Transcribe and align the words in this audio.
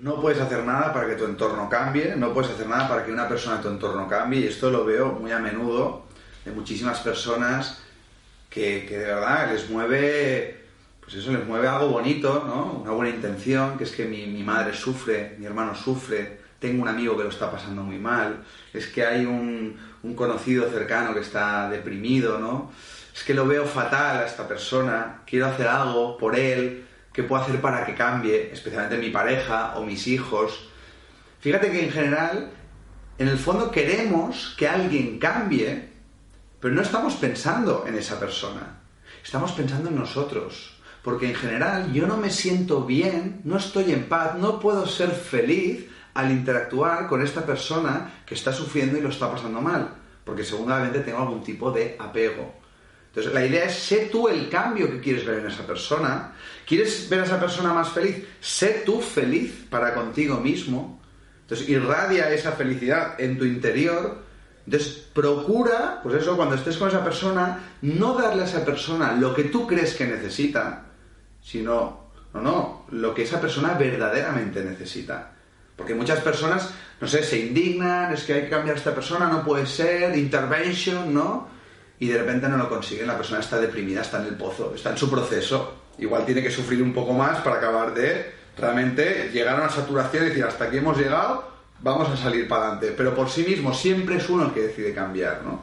No 0.00 0.20
puedes 0.20 0.40
hacer 0.40 0.62
nada 0.64 0.92
para 0.92 1.06
que 1.06 1.14
tu 1.14 1.24
entorno 1.24 1.70
cambie, 1.70 2.14
no 2.16 2.34
puedes 2.34 2.50
hacer 2.50 2.68
nada 2.68 2.86
para 2.86 3.04
que 3.04 3.10
una 3.10 3.26
persona 3.26 3.56
de 3.56 3.62
tu 3.62 3.68
entorno 3.68 4.06
cambie, 4.06 4.40
y 4.40 4.46
esto 4.46 4.70
lo 4.70 4.84
veo 4.84 5.12
muy 5.12 5.32
a 5.32 5.38
menudo 5.38 6.04
de 6.44 6.52
muchísimas 6.52 7.00
personas 7.00 7.82
que, 8.50 8.84
que 8.86 8.98
de 8.98 9.06
verdad 9.06 9.50
les 9.52 9.70
mueve, 9.70 10.64
pues 11.00 11.14
eso, 11.14 11.32
les 11.32 11.46
mueve 11.46 11.66
algo 11.66 11.88
bonito, 11.88 12.44
¿no? 12.46 12.82
Una 12.82 12.92
buena 12.92 13.14
intención, 13.14 13.78
que 13.78 13.84
es 13.84 13.92
que 13.92 14.04
mi, 14.04 14.26
mi 14.26 14.42
madre 14.42 14.74
sufre, 14.74 15.34
mi 15.38 15.46
hermano 15.46 15.74
sufre, 15.74 16.40
tengo 16.58 16.82
un 16.82 16.88
amigo 16.88 17.16
que 17.16 17.24
lo 17.24 17.30
está 17.30 17.50
pasando 17.50 17.82
muy 17.82 17.98
mal, 17.98 18.44
es 18.74 18.88
que 18.88 19.02
hay 19.04 19.24
un, 19.24 19.78
un 20.02 20.14
conocido 20.14 20.68
cercano 20.68 21.14
que 21.14 21.20
está 21.20 21.70
deprimido, 21.70 22.38
¿no? 22.38 22.70
Es 23.14 23.24
que 23.24 23.32
lo 23.32 23.46
veo 23.46 23.64
fatal 23.64 24.18
a 24.18 24.26
esta 24.26 24.46
persona, 24.46 25.22
quiero 25.26 25.46
hacer 25.46 25.68
algo 25.68 26.18
por 26.18 26.36
él, 26.36 26.84
¿Qué 27.16 27.22
puedo 27.22 27.42
hacer 27.42 27.62
para 27.62 27.86
que 27.86 27.94
cambie? 27.94 28.52
Especialmente 28.52 28.98
mi 28.98 29.08
pareja 29.08 29.72
o 29.78 29.82
mis 29.82 30.06
hijos. 30.06 30.68
Fíjate 31.40 31.70
que 31.70 31.82
en 31.86 31.90
general, 31.90 32.50
en 33.16 33.28
el 33.28 33.38
fondo 33.38 33.70
queremos 33.70 34.54
que 34.58 34.68
alguien 34.68 35.18
cambie, 35.18 35.88
pero 36.60 36.74
no 36.74 36.82
estamos 36.82 37.14
pensando 37.14 37.86
en 37.88 37.96
esa 37.96 38.20
persona. 38.20 38.80
Estamos 39.24 39.52
pensando 39.52 39.88
en 39.88 39.96
nosotros. 39.96 40.78
Porque 41.02 41.30
en 41.30 41.34
general 41.34 41.90
yo 41.90 42.06
no 42.06 42.18
me 42.18 42.28
siento 42.28 42.84
bien, 42.84 43.40
no 43.44 43.56
estoy 43.56 43.92
en 43.92 44.10
paz, 44.10 44.34
no 44.34 44.60
puedo 44.60 44.86
ser 44.86 45.08
feliz 45.08 45.88
al 46.12 46.30
interactuar 46.30 47.08
con 47.08 47.22
esta 47.22 47.46
persona 47.46 48.24
que 48.26 48.34
está 48.34 48.52
sufriendo 48.52 48.98
y 48.98 49.00
lo 49.00 49.08
está 49.08 49.32
pasando 49.32 49.62
mal. 49.62 49.88
Porque 50.22 50.44
seguramente 50.44 51.00
tengo 51.00 51.20
algún 51.20 51.42
tipo 51.42 51.70
de 51.70 51.96
apego. 51.98 52.65
Entonces, 53.16 53.32
la 53.32 53.46
idea 53.46 53.64
es, 53.64 53.72
sé 53.72 54.10
tú 54.12 54.28
el 54.28 54.50
cambio 54.50 54.90
que 54.90 55.00
quieres 55.00 55.24
ver 55.24 55.38
en 55.38 55.46
esa 55.46 55.66
persona. 55.66 56.34
¿Quieres 56.66 57.08
ver 57.08 57.20
a 57.20 57.24
esa 57.24 57.40
persona 57.40 57.72
más 57.72 57.88
feliz? 57.88 58.22
Sé 58.40 58.82
tú 58.84 59.00
feliz 59.00 59.64
para 59.70 59.94
contigo 59.94 60.36
mismo. 60.38 61.00
Entonces, 61.40 61.66
irradia 61.66 62.30
esa 62.30 62.52
felicidad 62.52 63.18
en 63.18 63.38
tu 63.38 63.46
interior. 63.46 64.22
Entonces, 64.66 65.08
procura, 65.14 66.00
pues 66.02 66.16
eso, 66.16 66.36
cuando 66.36 66.56
estés 66.56 66.76
con 66.76 66.88
esa 66.88 67.02
persona, 67.02 67.76
no 67.80 68.18
darle 68.18 68.42
a 68.42 68.44
esa 68.44 68.66
persona 68.66 69.12
lo 69.12 69.34
que 69.34 69.44
tú 69.44 69.66
crees 69.66 69.94
que 69.94 70.04
necesita, 70.04 70.84
sino, 71.40 72.10
no, 72.34 72.42
no, 72.42 72.86
lo 72.90 73.14
que 73.14 73.22
esa 73.22 73.40
persona 73.40 73.72
verdaderamente 73.78 74.62
necesita. 74.62 75.32
Porque 75.74 75.94
muchas 75.94 76.20
personas, 76.20 76.68
no 77.00 77.08
sé, 77.08 77.22
se 77.22 77.38
indignan, 77.38 78.12
es 78.12 78.24
que 78.24 78.34
hay 78.34 78.42
que 78.42 78.50
cambiar 78.50 78.76
a 78.76 78.78
esta 78.78 78.94
persona, 78.94 79.26
no 79.26 79.42
puede 79.42 79.64
ser, 79.64 80.14
intervention, 80.18 81.14
¿no? 81.14 81.55
Y 81.98 82.08
de 82.08 82.18
repente 82.18 82.48
no 82.48 82.56
lo 82.56 82.68
consiguen, 82.68 83.06
la 83.06 83.16
persona 83.16 83.40
está 83.40 83.58
deprimida, 83.58 84.02
está 84.02 84.20
en 84.20 84.28
el 84.28 84.34
pozo, 84.34 84.72
está 84.74 84.90
en 84.90 84.98
su 84.98 85.10
proceso. 85.10 85.74
Igual 85.98 86.26
tiene 86.26 86.42
que 86.42 86.50
sufrir 86.50 86.82
un 86.82 86.92
poco 86.92 87.12
más 87.14 87.40
para 87.40 87.56
acabar 87.56 87.94
de 87.94 88.34
realmente 88.56 89.30
llegar 89.32 89.56
a 89.56 89.62
una 89.62 89.70
saturación 89.70 90.24
y 90.24 90.28
decir, 90.28 90.44
hasta 90.44 90.64
aquí 90.64 90.76
hemos 90.76 90.98
llegado, 90.98 91.50
vamos 91.80 92.08
a 92.10 92.16
salir 92.16 92.46
para 92.46 92.64
adelante. 92.64 92.94
Pero 92.96 93.14
por 93.14 93.30
sí 93.30 93.44
mismo 93.44 93.72
siempre 93.72 94.16
es 94.16 94.28
uno 94.28 94.46
el 94.46 94.52
que 94.52 94.62
decide 94.62 94.92
cambiar, 94.92 95.42
¿no? 95.42 95.62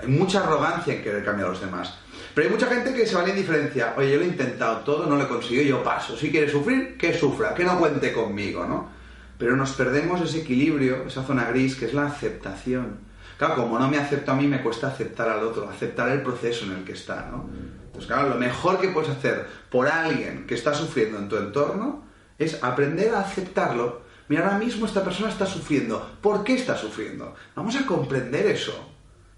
Hay 0.00 0.08
mucha 0.08 0.42
arrogancia 0.42 0.94
en 0.94 1.02
querer 1.02 1.22
cambiar 1.22 1.48
a 1.48 1.50
los 1.50 1.60
demás. 1.60 1.94
Pero 2.34 2.48
hay 2.48 2.54
mucha 2.54 2.66
gente 2.68 2.94
que 2.94 3.06
se 3.06 3.14
vale 3.14 3.30
en 3.30 3.36
diferencia. 3.36 3.92
Oye, 3.98 4.12
yo 4.12 4.16
lo 4.16 4.22
he 4.22 4.28
intentado 4.28 4.78
todo, 4.78 5.04
no 5.04 5.16
lo 5.16 5.24
he 5.24 5.28
conseguido, 5.28 5.62
yo 5.62 5.84
paso. 5.84 6.16
Si 6.16 6.30
quiere 6.30 6.50
sufrir, 6.50 6.96
que 6.96 7.12
sufra, 7.12 7.54
que 7.54 7.64
no 7.64 7.78
cuente 7.78 8.14
conmigo, 8.14 8.64
¿no? 8.64 8.88
Pero 9.36 9.56
nos 9.56 9.72
perdemos 9.72 10.22
ese 10.22 10.38
equilibrio, 10.38 11.06
esa 11.06 11.22
zona 11.22 11.44
gris, 11.46 11.76
que 11.76 11.86
es 11.86 11.92
la 11.92 12.06
aceptación 12.06 13.09
Claro, 13.40 13.56
como 13.56 13.78
no 13.78 13.88
me 13.88 13.96
acepto 13.96 14.32
a 14.32 14.34
mí, 14.34 14.46
me 14.46 14.60
cuesta 14.60 14.88
aceptar 14.88 15.26
al 15.30 15.42
otro, 15.42 15.66
aceptar 15.66 16.10
el 16.10 16.20
proceso 16.20 16.66
en 16.66 16.72
el 16.72 16.84
que 16.84 16.92
está, 16.92 17.26
¿no? 17.32 17.48
Entonces, 17.86 18.06
claro, 18.06 18.28
lo 18.28 18.34
mejor 18.34 18.78
que 18.78 18.88
puedes 18.88 19.08
hacer 19.08 19.46
por 19.70 19.88
alguien 19.88 20.46
que 20.46 20.54
está 20.54 20.74
sufriendo 20.74 21.16
en 21.16 21.26
tu 21.26 21.38
entorno 21.38 22.04
es 22.38 22.62
aprender 22.62 23.14
a 23.14 23.20
aceptarlo. 23.20 24.02
Mira, 24.28 24.44
ahora 24.44 24.58
mismo 24.58 24.84
esta 24.84 25.02
persona 25.02 25.30
está 25.30 25.46
sufriendo. 25.46 26.18
¿Por 26.20 26.44
qué 26.44 26.52
está 26.52 26.76
sufriendo? 26.76 27.34
Vamos 27.54 27.74
a 27.76 27.86
comprender 27.86 28.44
eso. 28.44 28.74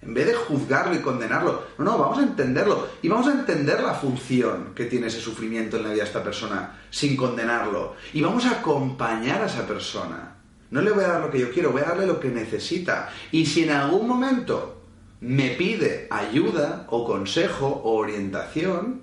En 0.01 0.15
vez 0.15 0.27
de 0.27 0.35
juzgarlo 0.35 0.97
y 0.97 0.99
condenarlo. 0.99 1.63
No, 1.79 1.85
no, 1.85 1.97
vamos 1.97 2.19
a 2.19 2.23
entenderlo. 2.25 2.89
Y 3.03 3.09
vamos 3.09 3.29
a 3.29 3.35
entender 3.35 3.81
la 3.85 3.95
función 3.95 4.73
que 4.75 4.87
tiene 4.87 5.07
ese 5.07 5.21
sufrimiento 5.21 5.77
en 5.77 5.85
la 5.85 5.91
vida 5.91 6.03
de 6.03 6.09
esta 6.09 6.25
persona 6.25 6.81
sin 6.91 7.17
condenarlo. 7.17 7.95
Y 8.13 8.21
vamos 8.21 8.47
a 8.47 8.59
acompañar 8.59 9.43
a 9.43 9.47
esa 9.47 9.65
persona. 9.65 10.42
No 10.73 10.81
le 10.81 10.91
voy 10.91 11.05
a 11.05 11.09
dar 11.09 11.21
lo 11.21 11.31
que 11.31 11.39
yo 11.39 11.53
quiero, 11.53 11.71
voy 11.71 11.83
a 11.83 11.91
darle 11.91 12.07
lo 12.07 12.19
que 12.19 12.31
necesita. 12.31 13.11
Y 13.31 13.45
si 13.45 13.65
en 13.65 13.71
algún 13.73 14.09
momento 14.09 14.83
me 15.21 15.51
pide 15.51 16.09
ayuda 16.11 16.87
o 16.89 17.07
consejo 17.07 17.67
o 17.67 17.97
orientación, 17.97 19.03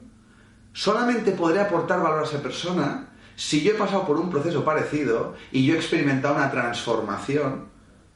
solamente 0.73 1.31
podré 1.31 1.59
aportar 1.59 2.01
valor 2.01 2.21
a 2.21 2.25
esa 2.25 2.41
persona 2.41 3.09
si 3.35 3.61
yo 3.61 3.73
he 3.73 3.75
pasado 3.75 4.05
por 4.07 4.17
un 4.17 4.31
proceso 4.31 4.65
parecido 4.65 5.35
y 5.51 5.63
yo 5.63 5.75
he 5.75 5.77
experimentado 5.77 6.35
una 6.35 6.49
transformación 6.49 7.67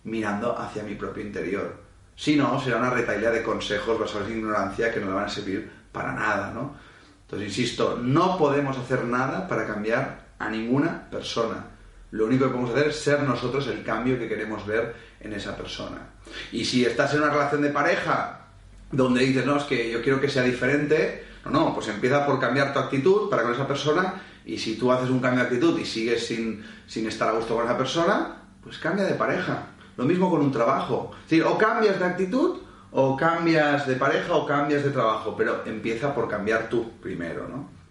mirando 0.03 0.57
hacia 0.57 0.81
mi 0.81 0.95
propio 0.95 1.23
interior. 1.23 1.77
Si 2.15 2.35
no, 2.35 2.59
será 2.59 2.77
una 2.77 2.89
retailía 2.89 3.29
de 3.29 3.43
consejos 3.43 3.99
basados 3.99 4.29
en 4.29 4.39
ignorancia 4.39 4.91
que 4.91 4.99
no 4.99 5.07
le 5.07 5.13
van 5.13 5.25
a 5.25 5.29
servir 5.29 5.71
para 5.91 6.11
nada, 6.11 6.51
¿no? 6.51 6.73
Entonces, 7.21 7.49
insisto, 7.49 7.99
no 8.01 8.35
podemos 8.35 8.75
hacer 8.79 9.05
nada 9.05 9.47
para 9.47 9.67
cambiar 9.67 10.25
a 10.39 10.49
ninguna 10.49 11.07
persona. 11.11 11.72
Lo 12.13 12.25
único 12.25 12.45
que 12.45 12.51
podemos 12.51 12.69
hacer 12.69 12.89
es 12.89 12.99
ser 12.99 13.23
nosotros 13.23 13.65
el 13.65 13.83
cambio 13.83 14.19
que 14.19 14.27
queremos 14.27 14.67
ver 14.67 14.93
en 15.19 15.33
esa 15.33 15.57
persona. 15.57 16.09
Y 16.51 16.63
si 16.63 16.85
estás 16.85 17.11
en 17.15 17.23
una 17.23 17.31
relación 17.31 17.63
de 17.63 17.69
pareja 17.69 18.49
donde 18.91 19.25
dices, 19.25 19.43
no, 19.47 19.57
es 19.57 19.63
que 19.63 19.91
yo 19.91 19.99
quiero 20.03 20.21
que 20.21 20.29
sea 20.29 20.43
diferente, 20.43 21.25
no, 21.43 21.49
no, 21.49 21.73
pues 21.73 21.87
empieza 21.87 22.23
por 22.23 22.39
cambiar 22.39 22.71
tu 22.71 22.77
actitud 22.77 23.31
para 23.31 23.41
con 23.41 23.53
esa 23.53 23.67
persona 23.67 24.21
y 24.45 24.59
si 24.59 24.75
tú 24.75 24.91
haces 24.91 25.09
un 25.09 25.21
cambio 25.21 25.39
de 25.39 25.47
actitud 25.47 25.79
y 25.79 25.85
sigues 25.85 26.27
sin, 26.27 26.63
sin 26.85 27.07
estar 27.07 27.29
a 27.29 27.31
gusto 27.31 27.55
con 27.55 27.65
esa 27.65 27.79
persona, 27.79 28.43
pues 28.61 28.77
cambia 28.77 29.05
de 29.05 29.15
pareja. 29.15 29.69
Lo 29.97 30.05
mismo 30.05 30.29
con 30.29 30.41
un 30.41 30.51
trabajo. 30.51 31.09
Es 31.23 31.31
decir, 31.31 31.43
o 31.43 31.57
cambias 31.57 31.97
de 31.97 32.05
actitud 32.05 32.59
o 32.91 33.17
cambias 33.17 33.87
de 33.87 33.95
pareja 33.95 34.35
o 34.35 34.45
cambias 34.45 34.83
de 34.83 34.91
trabajo, 34.91 35.33
pero 35.35 35.63
empieza 35.65 36.13
por 36.13 36.29
cambiar 36.29 36.69
tú 36.69 36.91
primero, 37.01 37.47
¿no? 37.47 37.82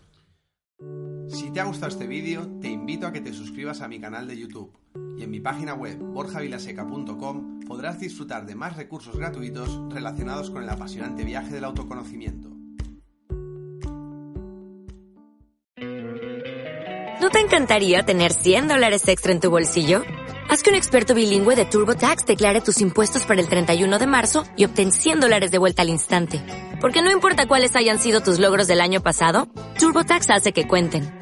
Si 1.53 1.55
te 1.57 1.61
ha 1.61 1.65
gustado 1.65 1.93
este 1.93 2.07
vídeo, 2.07 2.49
te 2.63 2.69
invito 2.69 3.07
a 3.07 3.13
que 3.13 3.21
te 3.21 3.35
suscribas 3.35 3.83
a 3.83 3.89
mi 3.89 4.01
canal 4.01 4.27
de 4.27 4.39
YouTube 4.39 4.73
y 5.19 5.23
en 5.23 5.31
mi 5.31 5.39
página 5.39 5.75
web 5.75 5.99
borjavilaseca.com 5.99 7.61
podrás 7.69 8.01
disfrutar 8.01 8.47
de 8.47 8.55
más 8.55 8.75
recursos 8.75 9.19
gratuitos 9.19 9.79
relacionados 9.91 10.49
con 10.49 10.63
el 10.63 10.71
apasionante 10.71 11.25
viaje 11.25 11.53
del 11.53 11.65
autoconocimiento. 11.65 12.49
¿No 17.21 17.29
te 17.31 17.41
encantaría 17.41 18.03
tener 18.03 18.33
100 18.33 18.69
dólares 18.69 19.07
extra 19.09 19.33
en 19.33 19.41
tu 19.41 19.51
bolsillo? 19.51 20.05
Haz 20.49 20.63
que 20.63 20.71
un 20.71 20.77
experto 20.77 21.15
bilingüe 21.15 21.55
de 21.55 21.67
TurboTax 21.67 22.25
declare 22.25 22.63
tus 22.63 22.81
impuestos 22.81 23.27
para 23.27 23.43
el 23.43 23.49
31 23.51 23.99
de 23.99 24.07
marzo 24.07 24.45
y 24.57 24.65
obtén 24.65 24.91
100 24.91 25.21
dólares 25.21 25.51
de 25.51 25.59
vuelta 25.59 25.83
al 25.83 25.91
instante. 25.91 26.43
Porque 26.81 27.03
no 27.03 27.13
importa 27.13 27.47
cuáles 27.47 27.77
hayan 27.77 27.99
sido 27.99 28.23
tus 28.23 28.39
logros 28.39 28.69
del 28.69 28.81
año 28.81 29.03
pasado, 29.03 29.49
TurboTax 29.79 30.31
hace 30.31 30.55
que 30.55 30.67
cuenten. 30.67 31.22